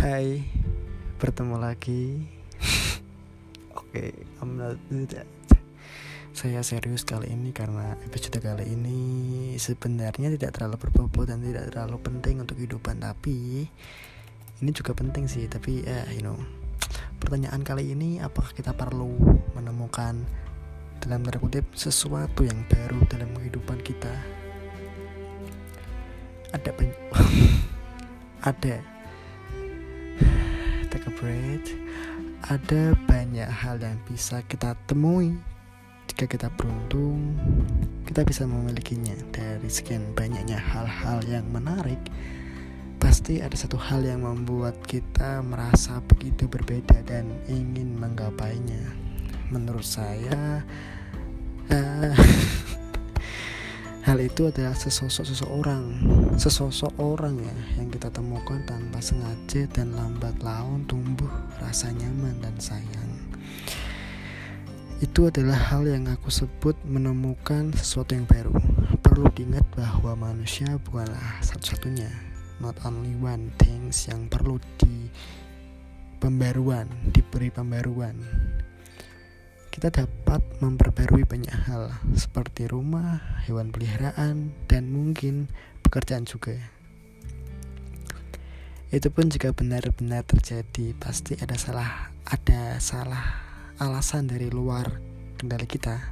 [0.00, 0.40] Hai,
[1.20, 2.24] bertemu lagi.
[3.76, 4.80] Oke, okay,
[6.32, 9.00] Saya serius kali ini karena episode kali ini
[9.60, 13.68] sebenarnya tidak terlalu berbobot dan tidak terlalu penting untuk kehidupan, tapi
[14.64, 15.44] ini juga penting sih.
[15.44, 16.40] Tapi ya, you know,
[17.20, 19.20] pertanyaan kali ini apakah kita perlu
[19.52, 20.16] menemukan
[21.04, 24.16] dalam tanda kutip sesuatu yang baru dalam kehidupan kita?
[26.56, 26.96] Ada banyak
[28.48, 28.89] ada
[31.20, 31.76] breath
[32.48, 35.36] ada banyak hal yang bisa kita temui.
[36.08, 37.36] Jika kita beruntung
[38.08, 39.12] kita bisa memilikinya.
[39.28, 42.00] Dari sekian banyaknya hal-hal yang menarik
[42.96, 48.96] pasti ada satu hal yang membuat kita merasa begitu berbeda dan ingin menggapainya.
[49.52, 50.64] Menurut saya
[51.68, 52.16] uh,
[54.00, 55.84] Hal itu adalah sesosok seseorang,
[56.40, 61.09] sesosok orang ya yang kita temukan tanpa sengaja dan lambat laun tumbuh
[61.70, 63.14] rasa nyaman dan sayang.
[64.98, 68.58] Itu adalah hal yang aku sebut menemukan sesuatu yang baru.
[68.98, 72.10] Perlu diingat bahwa manusia bukanlah satu-satunya,
[72.58, 75.06] not only one things yang perlu di
[76.18, 78.18] pembaruan, diberi pembaruan
[79.70, 85.46] kita dapat memperbarui banyak hal seperti rumah, hewan peliharaan, dan mungkin
[85.86, 86.58] pekerjaan juga.
[88.90, 93.38] Itu pun jika benar-benar terjadi, pasti ada salah ada salah
[93.78, 94.98] alasan dari luar
[95.38, 96.10] kendali kita.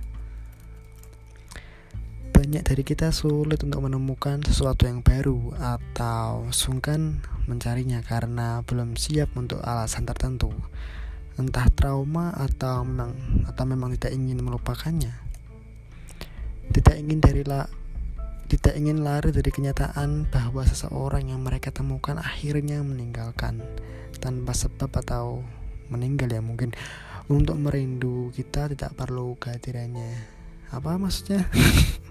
[2.31, 7.19] Banyak dari kita sulit untuk menemukan sesuatu yang baru atau sungkan
[7.51, 10.55] mencarinya karena belum siap untuk alasan tertentu.
[11.34, 13.11] Entah trauma atau memang
[13.51, 15.19] atau memang tidak ingin melupakannya.
[16.71, 17.43] Tidak ingin dari
[18.49, 23.61] tidak ingin lari dari kenyataan bahwa seseorang yang mereka temukan akhirnya meninggalkan
[24.25, 25.45] tanpa sebab atau
[25.93, 26.72] meninggal ya mungkin.
[27.28, 30.17] Untuk merindu kita tidak perlu kehadirannya.
[30.72, 31.45] Apa maksudnya?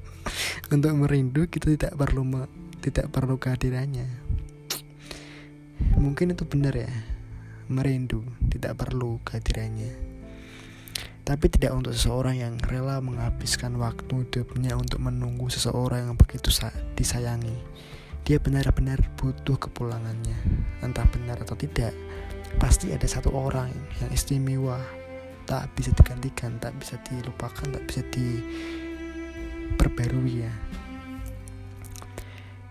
[0.74, 2.46] Untuk merindu kita tidak perlu
[2.86, 4.06] tidak perlu kehadirannya.
[5.98, 6.92] Mungkin itu benar ya.
[7.68, 8.22] Merindu,
[8.54, 10.17] tidak perlu kehadirannya.
[11.28, 16.48] Tapi tidak untuk seseorang yang rela menghabiskan waktu hidupnya untuk menunggu seseorang yang begitu
[16.96, 17.60] disayangi.
[18.24, 20.40] Dia benar-benar butuh kepulangannya.
[20.80, 21.92] Entah benar atau tidak,
[22.64, 23.68] pasti ada satu orang
[24.00, 24.80] yang istimewa,
[25.44, 28.08] tak bisa digantikan, tak bisa dilupakan, tak bisa
[29.76, 30.54] diperbarui ya.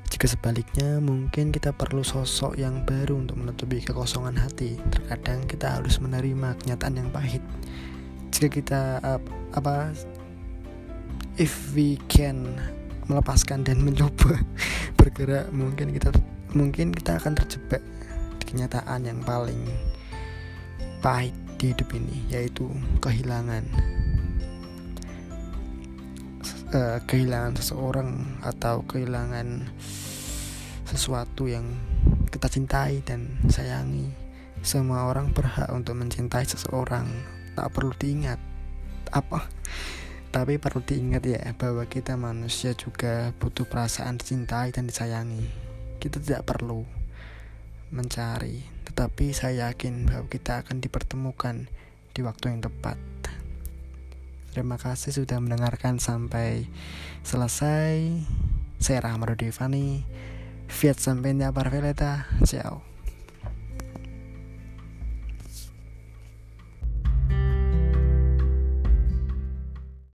[0.09, 4.81] Jika sebaliknya, mungkin kita perlu sosok yang baru untuk menutupi kekosongan hati.
[4.89, 7.45] Terkadang kita harus menerima kenyataan yang pahit.
[8.33, 9.21] Jika kita uh,
[9.55, 9.93] apa
[11.37, 12.57] if we can
[13.07, 14.41] melepaskan dan mencoba
[14.99, 16.11] bergerak, mungkin kita
[16.57, 17.83] mungkin kita akan terjebak
[18.41, 19.61] di kenyataan yang paling
[21.05, 22.69] pahit di hidup ini, yaitu
[23.01, 23.65] kehilangan
[26.75, 29.71] uh, kehilangan seseorang atau kehilangan
[30.87, 31.67] sesuatu yang
[32.31, 34.11] kita cintai dan sayangi.
[34.67, 37.07] Semua orang berhak untuk mencintai seseorang.
[37.56, 38.37] Tak perlu diingat
[39.17, 39.49] apa,
[40.28, 45.49] tapi perlu diingat ya bahwa kita manusia juga butuh perasaan dicintai dan disayangi.
[45.97, 46.84] Kita tidak perlu
[47.89, 51.65] mencari, tetapi saya yakin bahwa kita akan dipertemukan
[52.12, 53.00] di waktu yang tepat.
[54.56, 56.65] Terima kasih sudah mendengarkan sampai
[57.21, 58.25] selesai.
[58.81, 60.05] Saya Rahmat Devani.
[60.69, 62.25] Fiat sampai para.
[62.45, 62.96] Ciao.